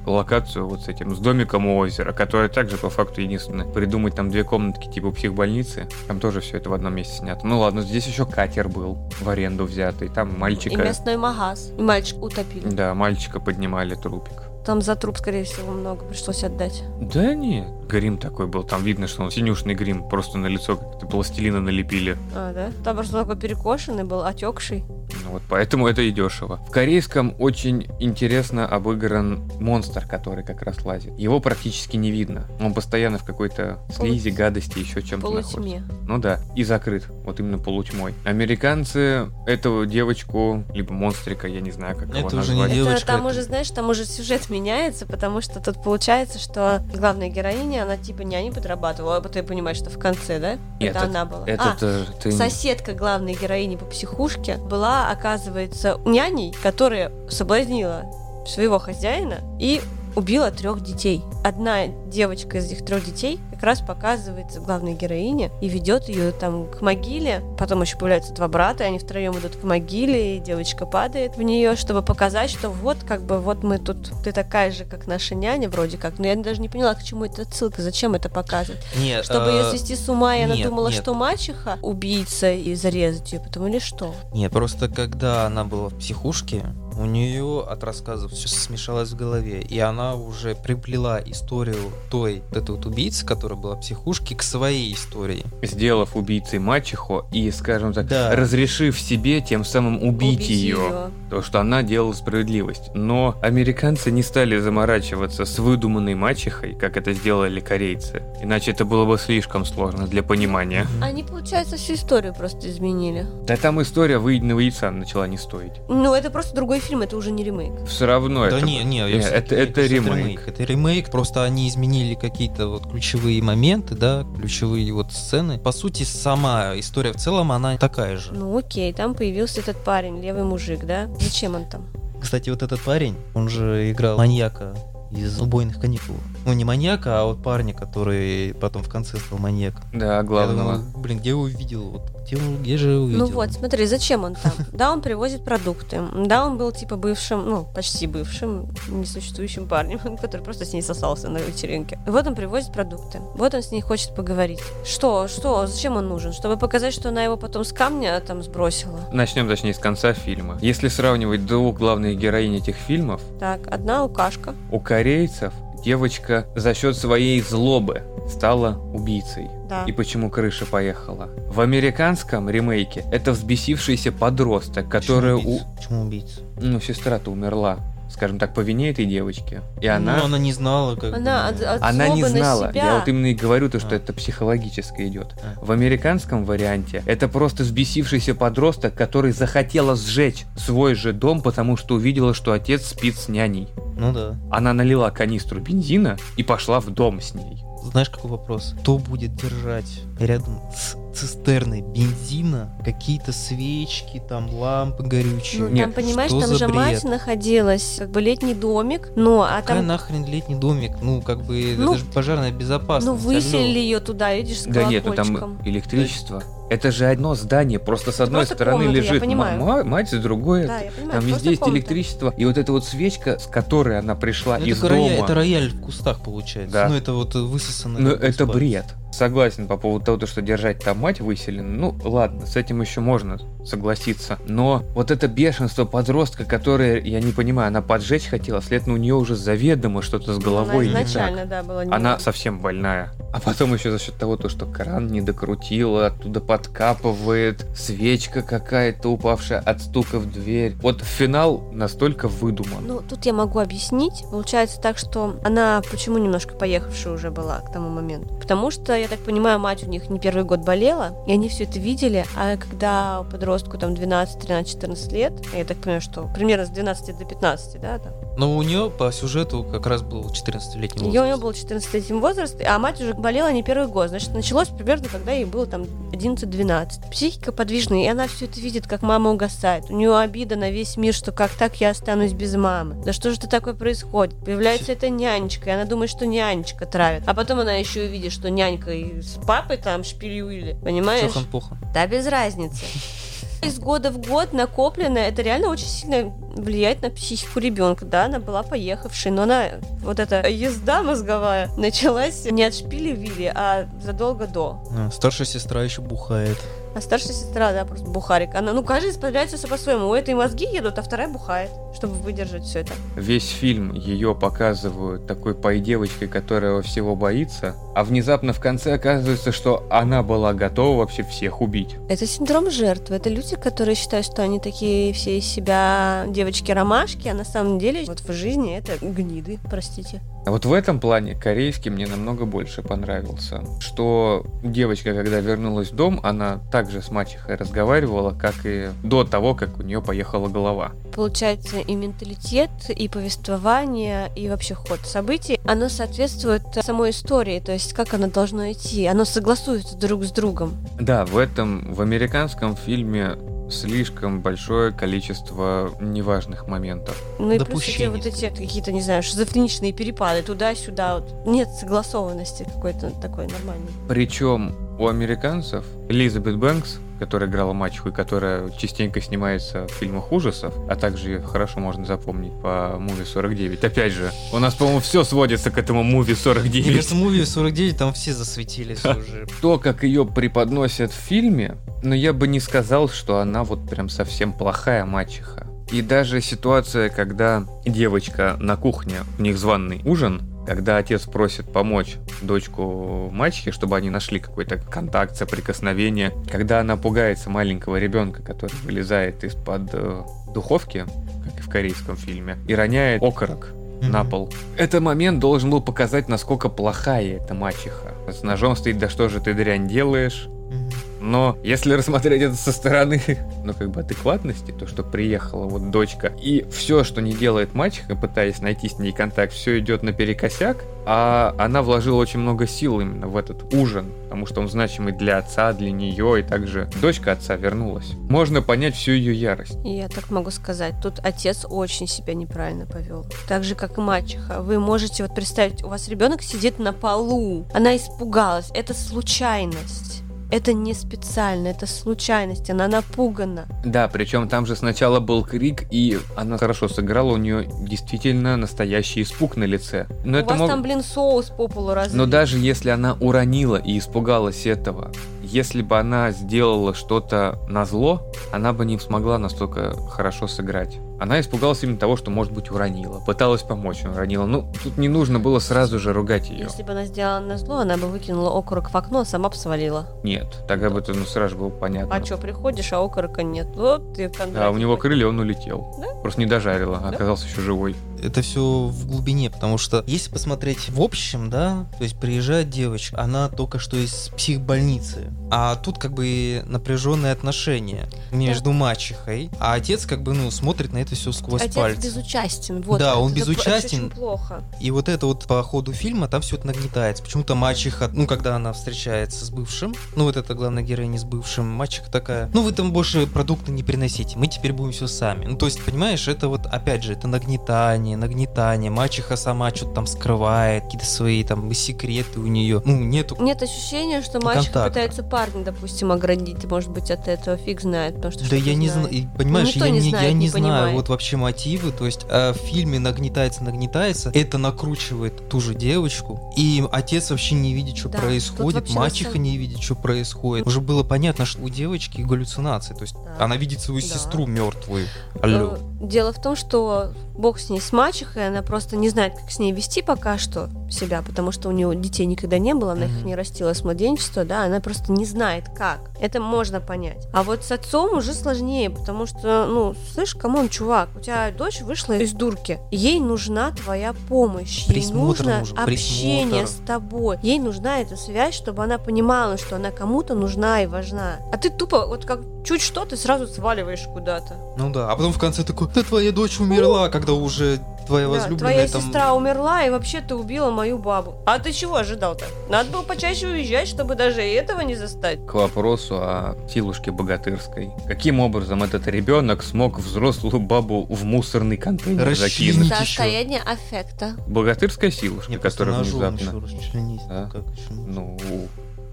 [0.06, 3.66] локацию вот с этим, с домиком у озера, которая также по факту единственная.
[3.66, 7.46] Придумать там две комнатки типа психбольницы, там тоже все это в одном месте снято.
[7.46, 10.82] Ну ладно, здесь еще катер был в аренду взятый, там И мальчика...
[10.82, 11.72] мясной магаз.
[11.76, 12.68] И мальчик утопили.
[12.68, 14.42] Да, мальчика поднимали трупик.
[14.64, 16.84] Там за труп, скорее всего, много пришлось отдать.
[17.00, 21.06] Да нет, грим такой был, там видно, что он синюшный грим, просто на лицо как-то
[21.06, 22.16] пластилина налепили.
[22.34, 22.70] А, да?
[22.84, 24.84] Там просто такой перекошенный был, отекший.
[25.24, 26.56] Ну Вот поэтому это и дешево.
[26.66, 31.16] В корейском очень интересно обыгран монстр, который как раз лазит.
[31.18, 32.48] Его практически не видно.
[32.60, 35.56] Он постоянно в какой-то слизи, Полу- гадости, еще чем-то находится.
[35.56, 35.82] Полутьме.
[36.08, 37.04] Ну да, и закрыт.
[37.24, 38.14] Вот именно полутьмой.
[38.24, 42.72] Американцы эту девочку, либо монстрика, я не знаю, как его Это уже не назвать.
[42.72, 42.96] девочка.
[42.98, 47.28] Это, там это- уже, знаешь, там уже сюжет меняется, потому что тут получается, что главная
[47.28, 50.58] героиня, она типа няни подрабатывала, а ты понимаешь, что в конце, да?
[50.80, 51.44] Нет, это она была.
[51.44, 52.32] А, Это ты...
[52.32, 58.04] соседка главной героини по психушке была, оказывается, няней, которая соблазнила
[58.46, 59.80] своего хозяина и
[60.16, 61.22] убила трех детей.
[61.44, 66.66] Одна девочка из этих трех детей как раз показывается главной героине и ведет ее там
[66.66, 67.42] к могиле.
[67.58, 71.42] Потом еще появляются два брата, и они втроем идут к могиле, и девочка падает в
[71.42, 75.34] нее, чтобы показать, что вот как бы вот мы тут, ты такая же, как наша
[75.34, 76.18] няня вроде как.
[76.18, 78.82] Но я даже не поняла, к чему эта отсылка, зачем это показывать.
[78.98, 81.00] Не, Чтобы э, ее свести с ума, и она нет, думала, нет.
[81.00, 84.14] что мачеха убийца и зарезать ее потом или что?
[84.34, 86.64] Нет, просто когда она была в психушке,
[87.02, 92.56] у нее от рассказов все смешалось в голове, и она уже приплела историю той вот
[92.62, 95.44] этой вот убийцы, которая была в психушке, к своей истории.
[95.62, 98.34] Сделав убийцей мачеху и, скажем так, Да.
[98.36, 101.10] разрешив себе тем самым убить, ее.
[101.28, 102.94] То, что она делала справедливость.
[102.94, 108.22] Но американцы не стали заморачиваться с выдуманной мачехой, как это сделали корейцы.
[108.42, 110.86] Иначе это было бы слишком сложно для понимания.
[111.00, 113.26] Они, получается, всю историю просто изменили.
[113.44, 115.72] Да там история выеденного яйца начала не стоить.
[115.88, 117.86] Ну, это просто другой фильм, это уже не ремейк.
[117.86, 118.66] Все равно да это...
[118.66, 120.48] не, не, я это, говорю, это что ремейк.
[120.48, 125.58] Это ремейк, просто они изменили какие-то вот ключевые моменты, да, ключевые вот сцены.
[125.58, 128.32] По сути, сама история в целом, она такая же.
[128.34, 131.08] Ну, окей, там появился этот парень, левый мужик, да?
[131.18, 131.86] Зачем он там?
[132.20, 134.74] Кстати, вот этот парень, он же играл маньяка
[135.10, 136.16] из убойных каникул.
[136.44, 139.82] Ну, не маньяка, а вот парня, который потом в конце стал маньяком.
[139.92, 140.74] Да, Я главного.
[140.78, 141.82] думаю, блин, где я увидел?
[141.90, 143.26] Вот где, где же я увидел?
[143.26, 144.52] Ну вот, смотри, зачем он там?
[144.72, 146.00] Да, он привозит продукты.
[146.26, 151.28] Да, он был типа бывшим, ну, почти бывшим, несуществующим парнем, который просто с ней сосался
[151.28, 151.98] на вечеринке.
[152.06, 153.20] Вот он привозит продукты.
[153.34, 154.60] Вот он с ней хочет поговорить.
[154.84, 155.28] Что?
[155.28, 155.66] Что?
[155.66, 156.32] Зачем он нужен?
[156.32, 159.00] Чтобы показать, что она его потом с камня там сбросила.
[159.12, 160.58] Начнем, точнее, с конца фильма.
[160.60, 164.54] Если сравнивать двух главных героинь этих фильмов, Так, одна алкашка.
[164.70, 169.48] у корейцев девочка за счет своей злобы стала убийцей.
[169.68, 169.84] Да.
[169.86, 171.30] И почему крыша поехала?
[171.48, 175.36] В американском ремейке это взбесившийся подросток, который...
[175.36, 175.56] Почему У...
[175.56, 175.66] убийца?
[175.76, 176.40] Почему убийца?
[176.60, 177.78] Ну, сестра-то умерла,
[178.12, 179.60] скажем так, по вине этой девочки.
[179.80, 180.24] И Ну, она...
[180.24, 182.70] она не знала, как Она от- от Она не знала.
[182.70, 182.84] себя.
[182.84, 183.94] Я вот именно и говорю то, что А.
[183.96, 185.34] это психологически идет.
[185.42, 185.64] А.
[185.64, 191.94] В американском варианте это просто взбесившийся подросток, который захотела сжечь свой же дом, потому что
[191.94, 193.68] увидела, что отец спит с няней.
[193.96, 194.36] Ну да.
[194.50, 197.62] Она налила канистру бензина и пошла в дом с ней.
[197.84, 198.74] Знаешь, какой вопрос?
[198.82, 205.62] Кто будет держать рядом с цистерной бензина какие-то свечки, там лампы горючие?
[205.62, 206.76] Ну, Нет, там, понимаешь, что там за же бред?
[206.76, 210.92] мать находилась, как бы летний домик, ну, а Какая там, нахрен летний домик?
[211.02, 213.06] Ну, как бы, Ну, это же пожарная безопасность.
[213.06, 215.56] ну, выселили ее туда, видишь, с Да нету колокольчиком.
[215.58, 216.42] там электричество.
[216.70, 220.66] Это же одно здание, просто с одной просто стороны комната, лежит ма- мать, с другой
[220.66, 221.78] Да, я понимаю, там везде есть комната.
[221.80, 222.34] электричество.
[222.38, 225.24] И вот эта вот свечка, с которой она пришла Ну, из это, рояль, дома.
[225.24, 226.72] это рояль в кустах получается.
[226.72, 226.88] Да.
[226.88, 228.00] Ну, это вот высосанное.
[228.00, 228.86] Ну, это бред.
[229.12, 231.68] Согласен по поводу того, что держать там мать выселена.
[231.68, 234.38] Ну, ладно, с этим еще можно согласиться.
[234.46, 239.14] Но вот это бешенство подростка, которое, я не понимаю, она поджечь хотела, следовательно, у нее
[239.14, 241.06] уже заведомо что-то с головой Она не так.
[241.06, 243.12] изначально, да, была не Она совсем больная.
[243.32, 249.08] А потом еще за счет того, то, что кран не докрутила, оттуда подкапывает, свечка какая-то
[249.10, 250.74] упавшая от стука в дверь.
[250.82, 252.86] Вот финал настолько выдуман.
[252.86, 254.24] Ну, тут я могу объяснить.
[254.30, 258.34] Получается так, что она почему немножко поехавшая уже была к тому моменту?
[258.34, 261.64] Потому что, я так понимаю, мать у них не первый год болела, и они все
[261.64, 266.66] это видели, а когда подростку там 12, 13, 14 лет, я так понимаю, что примерно
[266.66, 271.02] с 12 до 15, да, там, Но у нее по сюжету как раз был 14-летний
[271.02, 271.14] возраст.
[271.14, 274.08] Ее у нее был 14-летний возраст, а мать уже болела не первый год.
[274.08, 277.10] Значит, началось примерно, когда ей было там 11-12.
[277.10, 279.90] Психика подвижная, и она все это видит, как мама угасает.
[279.90, 283.02] У нее обида на весь мир, что как так я останусь без мамы.
[283.04, 284.36] Да что же это такое происходит?
[284.44, 287.24] Появляется эта нянечка, и она думает, что нянечка травит.
[287.26, 290.76] А потом она еще увидит, что нянька и с папой там шпилюили.
[290.82, 291.32] Понимаешь?
[291.32, 291.78] Чохан-похан.
[291.92, 292.84] Да, без разницы.
[293.62, 298.04] Из года в год накопленное, это реально очень сильно влияет на психику ребенка.
[298.04, 299.66] Да, она была поехавшей, но она,
[300.00, 304.82] вот эта езда мозговая, началась не от шпили Вилли, а задолго до.
[304.90, 306.58] А, Старшая сестра еще бухает.
[306.96, 308.54] А старшая сестра, да, просто бухарик.
[308.56, 310.08] Она, ну, каждый справляется все по-своему.
[310.08, 312.92] У этой мозги едут, а вторая бухает, чтобы выдержать все это.
[313.16, 319.86] Весь фильм ее показывают такой пой-девочкой, которая всего боится, а внезапно в конце оказывается, что
[319.90, 321.96] она была готова вообще всех убить.
[322.08, 323.16] Это синдром жертвы.
[323.16, 328.04] Это люди, которые считают, что они такие все из себя девочки-ромашки, а на самом деле
[328.06, 330.20] вот в жизни это гниды, простите.
[330.44, 333.62] А вот в этом плане корейский мне намного больше понравился.
[333.78, 339.54] Что девочка, когда вернулась в дом, она также с мачехой разговаривала, как и до того,
[339.54, 340.92] как у нее поехала голова.
[341.14, 347.92] Получается, и менталитет, и повествование, и вообще ход событий, оно соответствует самой истории, то есть
[347.92, 350.76] как оно должно идти, оно согласуется друг с другом.
[351.00, 353.36] Да, в этом, в американском фильме
[353.70, 357.20] слишком большое количество неважных моментов.
[357.38, 361.46] Ну и плюс эти Допущение, вот эти какие-то, не знаю, шизофреничные перепады туда-сюда, вот.
[361.46, 363.88] нет согласованности какой-то такой нормальной.
[364.08, 370.74] Причем у американцев Элизабет Бэнкс, которая играла мачеху и которая частенько снимается в фильмах ужасов,
[370.90, 373.84] а также ее хорошо можно запомнить по муви 49.
[373.84, 376.86] Опять же, у нас, по-моему, все сводится к этому муви Мне 49.
[376.88, 379.46] кажется, муви 49 там все засветились уже.
[379.60, 384.08] То, как ее преподносят в фильме, но я бы не сказал, что она вот прям
[384.08, 385.68] совсем плохая мачеха.
[385.92, 392.16] И даже ситуация, когда девочка на кухне, у них званный ужин, когда отец просит помочь
[392.40, 399.44] дочку мачехи, чтобы они нашли какой-то контакт, соприкосновение, когда она пугается маленького ребенка, который вылезает
[399.44, 400.22] из-под э,
[400.54, 401.04] духовки,
[401.44, 403.68] как и в корейском фильме, и роняет окорок
[404.02, 404.30] на Мгм.
[404.30, 404.52] пол.
[404.76, 408.14] Этот момент должен был показать, насколько плохая эта мачеха.
[408.28, 410.46] С ножом стоит, да что же ты дрянь делаешь?
[410.48, 410.90] Мгм.
[411.22, 413.22] Но если рассмотреть это со стороны,
[413.64, 418.16] ну, как бы адекватности, то, что приехала вот дочка, и все, что не делает мачеха,
[418.16, 423.28] пытаясь найти с ней контакт, все идет наперекосяк, а она вложила очень много сил именно
[423.28, 427.54] в этот ужин, потому что он значимый для отца, для нее, и также дочка отца
[427.54, 428.12] вернулась.
[428.28, 429.78] Можно понять всю ее ярость.
[429.84, 433.26] Я так могу сказать, тут отец очень себя неправильно повел.
[433.46, 434.60] Так же, как и мачеха.
[434.60, 440.22] Вы можете вот представить, у вас ребенок сидит на полу, она испугалась, это случайность.
[440.52, 443.64] Это не специально, это случайность, она напугана.
[443.86, 449.22] Да, причем там же сначала был крик, и она хорошо сыграла, у нее действительно настоящий
[449.22, 450.06] испуг на лице.
[450.26, 452.14] Но У это вас мог- там, блин, соус по полу разлит.
[452.14, 455.10] Но даже если она уронила и испугалась этого,
[455.42, 458.20] если бы она сделала что-то на зло,
[458.52, 460.98] она бы не смогла настолько хорошо сыграть.
[461.22, 463.20] Она испугалась именно того, что, может быть, уронила.
[463.20, 464.44] Пыталась помочь, уронила.
[464.44, 466.64] Ну, тут не нужно было сразу же ругать ее.
[466.64, 469.54] Если бы она сделала на зло, она бы выкинула окорок в окно, а сама бы
[469.54, 470.08] свалила.
[470.24, 472.16] Нет, тогда бы это ну, сразу было понятно.
[472.16, 473.68] А что, приходишь, а окорока нет.
[473.76, 475.94] Вот ты Да, у него крылья, он улетел.
[476.00, 476.08] Да?
[476.22, 477.10] Просто не дожарила, Да?
[477.10, 477.94] оказался еще живой.
[478.20, 483.20] это все в глубине, потому что если посмотреть в общем, да, то есть приезжает девочка,
[483.20, 490.06] она только что из психбольницы, а тут как бы напряженные отношения между мачехой, а отец
[490.06, 492.00] как бы, ну, смотрит на это все сквозь Отец пальцы.
[492.02, 492.82] безучастен.
[492.82, 493.98] Вот, Да, он это- это безучастен.
[494.06, 494.62] очень плохо.
[494.80, 497.22] И вот это вот по ходу фильма там все это нагнетается.
[497.22, 501.68] Почему-то мачеха, ну, когда она встречается с бывшим, ну, вот это главная героиня с бывшим,
[501.68, 505.46] мачеха такая, ну, вы там больше продукты не приносите, мы теперь будем все сами.
[505.46, 510.06] Ну, то есть, понимаешь, это вот, опять же, это нагнетание, нагнетание, мачеха сама что-то там
[510.06, 514.88] скрывает, какие-то свои там секреты у нее, ну, нету Нет ощущения, что мальчик контакта.
[514.90, 516.64] пытается парня, допустим, оградить.
[516.64, 520.00] Может быть, от этого фиг знает, потому что Да я не знаю, понимаешь, я не
[520.00, 520.96] знает, я не не знаю.
[521.02, 526.52] Вот вообще мотивы, то есть а в фильме нагнетается, нагнетается, это накручивает ту же девочку,
[526.56, 530.66] и отец вообще не видит, что Да, происходит, мачеха не видит, что происходит.
[530.66, 533.44] Уже было понятно, что у девочки галлюцинации, то есть Да.
[533.44, 534.06] она видит свою Да.
[534.06, 535.06] сестру мертвую.
[535.42, 535.76] Алло.
[536.02, 539.58] Дело в том, что бог с ней с мачехой, она просто не знает, как с
[539.60, 543.24] ней вести пока что себя, потому что у нее детей никогда не было, она их
[543.24, 546.10] не растила с младенчества, да, она просто не знает, как.
[546.20, 547.26] Это можно понять.
[547.32, 551.50] А вот с отцом уже сложнее, потому что, ну, слышь, come on, чувак, у тебя
[551.56, 556.68] дочь вышла из дурки, ей нужна твоя помощь, ей Присмотр нужно нужен, общение присмотр.
[556.68, 561.36] с тобой, ей нужна эта связь, чтобы она понимала, что она кому-то нужна и важна.
[561.52, 564.56] А ты тупо, вот как чуть что, ты сразу сваливаешь куда-то.
[564.76, 568.32] Ну да, а потом в конце такой, да твоя дочь умерла, когда уже твоя Да,
[568.32, 569.00] возлюбленная твоя там...
[569.02, 571.34] сестра умерла, и вообще ты убила мою бабу.
[571.46, 572.44] А ты чего ожидал-то?
[572.68, 575.46] Надо было почаще уезжать, чтобы даже и этого не застать.
[575.46, 577.90] К вопросу о силушке богатырской.
[578.08, 582.74] Каким образом этот ребенок смог взрослую бабу в мусорный контейнер Расчленить.
[582.74, 582.94] закинуть?
[582.94, 584.34] Состояние аффекта.
[584.48, 586.38] Богатырская силушка, Не, просто которая внезапно...
[586.38, 587.48] еще расчленить, Да.
[587.52, 587.92] как еще?
[587.92, 588.36] Ну,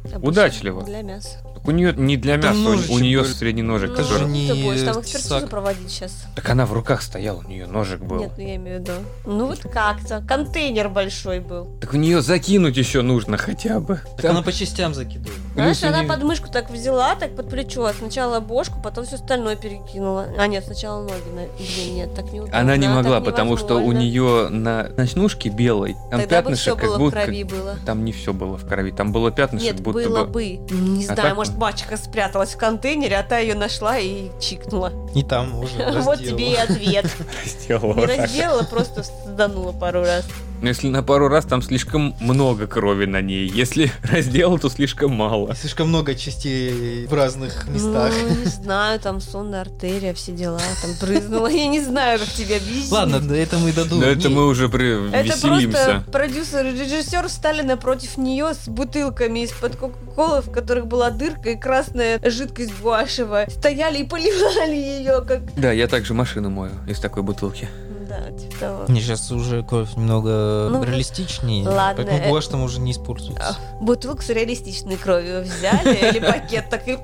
[0.06, 0.84] Обычно Удачливо.
[0.84, 1.38] Для мяса.
[1.60, 3.28] Так у нее не для мяса, у- у нее был.
[3.28, 4.30] средний ножик, Ну, Это же который...
[4.32, 5.50] не ты будешь там экспертизу сак.
[5.50, 6.26] проводить сейчас.
[6.36, 8.19] Так она в руках стояла, у нее ножик был.
[8.19, 8.91] Нет, ну я имею в виду.
[9.26, 10.24] Ну вот как-то.
[10.28, 11.67] Контейнер большой был.
[11.82, 14.02] Так в нее закинуть еще нужно хотя бы.
[14.15, 15.39] Так Там- она по частям закидывает.
[15.54, 17.91] Знаешь, у она неё- под мышку так взяла, так под плечо.
[17.98, 20.28] Сначала бошку, потом все остальное перекинула.
[20.38, 21.13] А нет, сначала ноги.
[21.36, 25.50] на- Блин, нет, так не Она не могла, так потому что у нее на ночнушке
[25.50, 27.22] белой, там Тогда бы все пятнышек, как было в будто...
[27.24, 27.76] крови было.
[27.86, 30.32] Там не все было в крови, там было пятнышек, Нет, будто было бы...
[30.32, 30.45] бы.
[30.72, 34.91] Не А знаю, так- может, мачеха спряталась в контейнере, а та ее нашла и чикнула.
[35.13, 35.75] Не там уже.
[36.01, 36.17] Вот разделала.
[36.17, 37.05] тебе и ответ.
[37.45, 40.25] Сделала Не разделала, просто сданула пару раз.
[40.62, 43.48] Но если на пару раз, там слишком много крови на ней.
[43.48, 45.56] Если разделал, то слишком мало.
[45.56, 48.13] Слишком много частей в разных местах.
[48.22, 51.48] Ну, не знаю, там сонная артерия, все дела, там брызнула.
[51.48, 52.91] Я не знаю, как тебе объяснить.
[52.91, 54.12] Ладно, до этого мы додумаем.
[54.13, 55.10] Но это мы уже при...
[55.12, 55.69] Это веселимся.
[55.69, 61.52] просто продюсер и режиссер встали напротив нее с бутылками из-под Кока-Колы, в которых была дырка
[61.52, 63.50] и красная жидкость гуашевая.
[63.50, 65.54] Стояли и поливали ее, как...
[65.56, 67.69] Да, я также машину мою из такой бутылки.
[68.10, 68.86] Да, типа того.
[68.88, 71.67] Мне сейчас уже кровь немного Ну, реалистичнее.
[71.67, 73.56] ладно, Поэтому гуашь там уже не используется.
[73.60, 76.98] А, Бутылку с реалистичной кровью взяли, или пакет так и...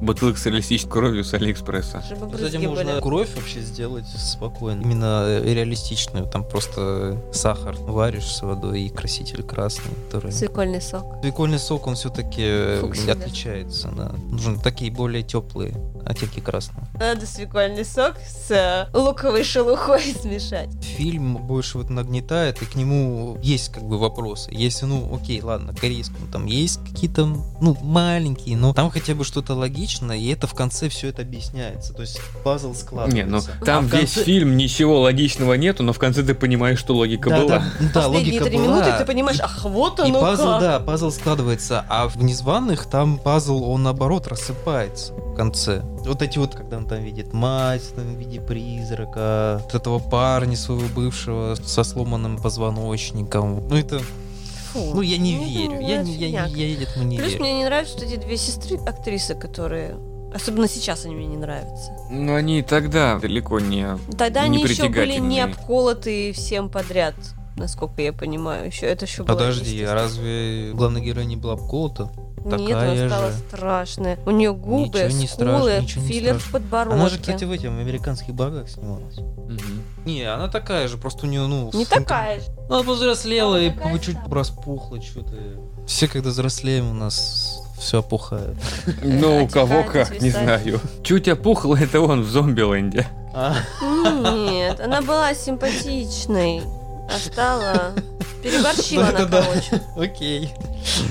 [0.00, 2.02] Бутылка с реалистичной кровью с Алиэкспресса.
[2.02, 3.00] Чтобы Кстати, можно были.
[3.00, 4.82] кровь вообще сделать спокойно.
[4.82, 6.26] Именно э, реалистичную.
[6.26, 10.32] Там просто сахар варишь с водой и краситель красный, который...
[10.32, 11.20] Свекольный сок.
[11.22, 13.12] Свекольный сок, он все-таки да.
[13.12, 14.12] отличается, да.
[14.28, 16.86] Нужны такие более теплые, а те красные.
[16.98, 20.70] Надо свекольный сок с э, луковой шелухой смешать.
[20.82, 24.50] Фильм больше вот нагнетает, и к нему есть как бы вопросы.
[24.52, 27.26] Если, ну, окей, ладно, корейскому там есть какие-то,
[27.60, 31.92] ну, маленькие, но там хотя бы что-то логичное, и это в конце все это объясняется.
[31.94, 33.16] То есть пазл складывается.
[33.16, 36.78] Не, ну А там весь конце- фильм ничего логичного нету, но в конце ты понимаешь,
[36.78, 37.48] что логика да, была.
[37.48, 38.66] Да, да, Последние логика три была.
[38.76, 40.60] минуты ты понимаешь, ах, вот И оно пазл, как.
[40.60, 45.82] да, пазл складывается, а в незваных там пазл, он наоборот рассыпается в конце.
[46.04, 50.56] Вот эти вот, когда он там видит мать там, в виде призрака, вот этого парня
[50.56, 53.66] своего бывшего со сломанным позвоночником.
[53.68, 54.00] Ну это,
[54.74, 54.92] Фу.
[54.94, 57.40] ну я не Ну, верю, я, не- я, я, я этому не Плюс верю.
[57.42, 59.96] мне не нравятся вот эти две сестры актрисы, которые...
[60.34, 61.92] Особенно сейчас они мне не нравятся.
[62.10, 63.86] Ну они и тогда далеко не...
[64.18, 67.14] Тогда Не они еще были не обколоты всем подряд,
[67.56, 68.66] насколько я понимаю.
[68.66, 69.94] Еще это еще было Подожди, а естественно.
[69.94, 72.10] разве главная героиня не была обколота?
[72.44, 73.38] Нет, она стала же.
[73.48, 74.18] страшная.
[74.26, 77.00] У нее губы, Ничего не скулы, страшно, филлер в подбородке.
[77.00, 79.16] Она же, кстати, в этим американских богах снималась.
[79.16, 79.82] Мгм.
[80.04, 81.70] Не, она такая же, просто у нее, ну...
[81.72, 82.46] Не такая же.
[82.68, 84.30] Ну, Она повзрослела Она и такая чуть же.
[84.30, 85.32] распухла что-то.
[85.86, 88.56] Все, когда взрослеем, у нас все опухает.
[89.02, 90.80] Ну, у кого как, не знаю.
[91.02, 93.06] Чуть опухло, это он в Зомбиленде.
[93.32, 96.62] А, Нет, она была симпатичной.
[97.08, 97.94] А стала...
[98.42, 99.82] Переборщила Ну, она, короче.
[99.96, 100.52] окей,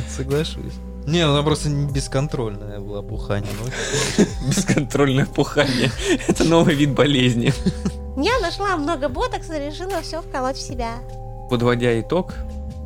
[0.08, 0.74] соглашусь.
[1.08, 3.50] Не, ну она просто не бесконтрольная была опухание.
[3.60, 5.92] ну, Бесконтрольное пухание.
[6.28, 7.52] Это новый вид болезни.
[8.16, 11.00] Я нашла много ботокса и решила все вколоть в себя.
[11.50, 12.36] Подводя итог,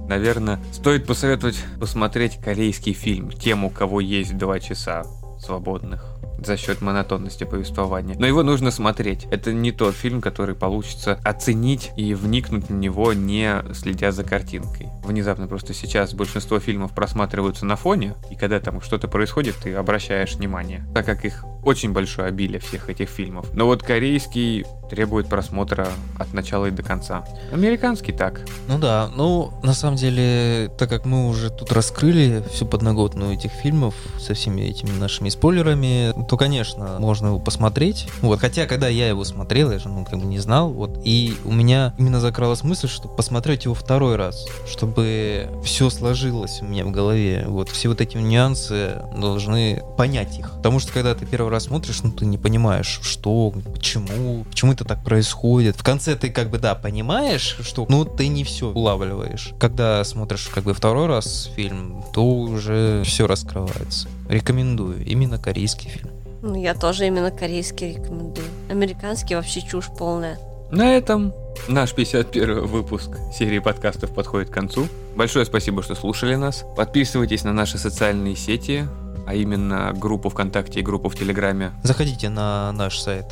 [0.07, 5.03] наверное, стоит посоветовать посмотреть корейский фильм тем, у кого есть два часа
[5.39, 8.15] свободных за счет монотонности повествования.
[8.17, 9.27] Но его нужно смотреть.
[9.31, 14.89] Это не тот фильм, который получится оценить и вникнуть в него, не следя за картинкой.
[15.03, 20.35] Внезапно просто сейчас большинство фильмов просматриваются на фоне, и когда там что-то происходит, ты обращаешь
[20.35, 23.47] внимание, так как их очень большое обилие всех этих фильмов.
[23.53, 27.25] Но вот корейский требует просмотра от начала и до конца.
[27.51, 28.41] Американский так.
[28.69, 33.51] Ну да, ну на самом деле, так как мы уже тут раскрыли всю подноготную этих
[33.51, 38.07] фильмов со всеми этими нашими спойлерами, то, конечно, можно его посмотреть.
[38.21, 41.35] Вот, хотя, когда я его смотрел, я же, ну, как бы не знал, вот, и
[41.43, 46.85] у меня именно закралась мысль, что посмотреть его второй раз, чтобы все сложилось у меня
[46.85, 47.43] в голове.
[47.45, 50.53] Вот, все вот эти нюансы должны понять их.
[50.55, 54.85] Потому что, когда ты первый раз смотришь, ну, ты не понимаешь, что, почему, почему это
[54.85, 55.75] так происходит.
[55.75, 59.53] В конце ты как бы, да, понимаешь, что, ну, ты не все улавливаешь.
[59.59, 64.07] Когда смотришь как бы второй раз фильм, то уже все раскрывается.
[64.29, 65.05] Рекомендую.
[65.05, 66.09] Именно корейский фильм.
[66.41, 68.47] Ну, я тоже именно корейский рекомендую.
[68.69, 70.39] Американский вообще чушь полная.
[70.71, 71.33] На этом
[71.69, 74.87] наш 51 выпуск серии подкастов подходит к концу.
[75.15, 76.65] Большое спасибо, что слушали нас.
[76.75, 78.85] Подписывайтесь на наши социальные сети,
[79.27, 81.73] а именно группу ВКонтакте и группу в Телеграме.
[81.83, 83.25] Заходите на наш сайт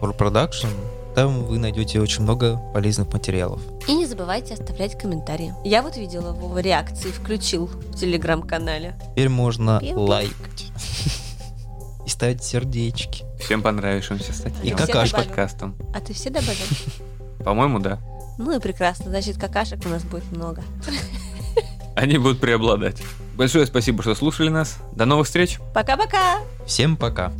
[0.00, 0.70] For Production.
[1.14, 3.60] Там вы найдете очень много полезных материалов.
[3.86, 5.54] И не забывайте оставлять комментарии.
[5.62, 8.98] Я вот видела Вова реакции, включил в телеграм-канале.
[9.10, 9.98] Теперь можно Пиу-пиу.
[9.98, 10.72] лайкать.
[12.06, 13.24] И ставить сердечки.
[13.38, 14.62] Всем понравившимся статьям.
[14.62, 15.12] И добавил.
[15.12, 15.76] подкастом.
[15.94, 16.66] А ты все добавил?
[17.44, 18.00] По-моему, да.
[18.38, 20.62] Ну и прекрасно, значит, какашек у нас будет много.
[21.94, 23.02] Они будут преобладать.
[23.34, 24.78] Большое спасибо, что слушали нас.
[24.94, 25.58] До новых встреч!
[25.74, 26.38] Пока-пока!
[26.66, 27.32] Всем пока.